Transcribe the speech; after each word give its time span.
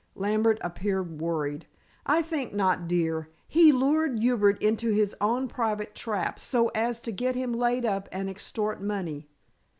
Lambert 0.15 0.57
appeared 0.61 1.21
worried. 1.21 1.67
"I 2.07 2.23
think 2.23 2.55
not, 2.55 2.87
dear. 2.87 3.29
He 3.47 3.71
lured 3.71 4.17
Hubert 4.17 4.59
into 4.59 4.89
his 4.89 5.15
own 5.21 5.47
private 5.47 5.93
trap 5.93 6.39
so 6.39 6.69
as 6.69 6.99
to 7.01 7.11
get 7.11 7.35
him 7.35 7.53
laid 7.53 7.85
up 7.85 8.09
and 8.11 8.27
extort 8.27 8.81
money. 8.81 9.27